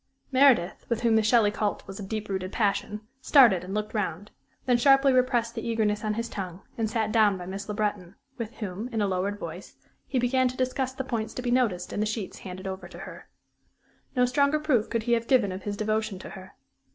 [0.31, 4.31] Meredith, with whom the Shelley cult was a deep rooted passion, started and looked round;
[4.65, 8.15] then sharply repressed the eagerness on his tongue and sat down by Miss Le Breton,
[8.35, 9.75] with whom, in a lowered voice,
[10.07, 12.97] he began to discuss the points to be noticed in the sheets handed over to
[12.97, 13.27] her.
[14.15, 16.55] No stronger proof could he have given of his devotion to her.